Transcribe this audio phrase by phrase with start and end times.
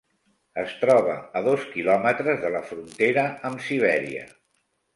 [0.61, 4.29] Es troba a dos kilòmetres de la frontera amb Sibèria.